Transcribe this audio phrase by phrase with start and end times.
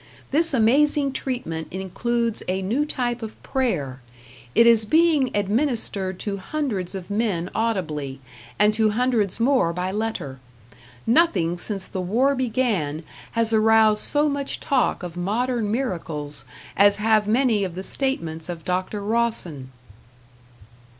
[0.31, 4.01] This amazing treatment includes a new type of prayer.
[4.55, 8.19] It is being administered to hundreds of men audibly,
[8.57, 10.39] and to hundreds more by letter.
[11.05, 13.03] Nothing since the war began
[13.33, 16.45] has aroused so much talk of modern miracles
[16.75, 19.03] as have many of the statements of Dr.
[19.03, 19.69] Rawson....